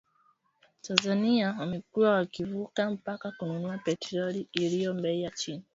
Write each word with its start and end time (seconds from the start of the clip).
Tanzania 0.81 1.55
wamekuwa 1.59 2.11
wakivuka 2.11 2.91
mpaka 2.91 3.31
kununua 3.31 3.77
petroli 3.77 4.47
iliyo 4.51 4.93
bei 4.93 5.21
ya 5.21 5.31
chini 5.31 5.63